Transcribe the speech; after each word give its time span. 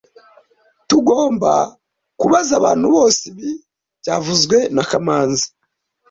Tugomba 0.89 1.53
kubaza 2.19 2.51
abantu 2.59 2.85
bose 2.95 3.21
ibi 3.31 3.49
byavuzwe 4.01 4.57
na 4.75 4.83
kamanzi 4.89 5.45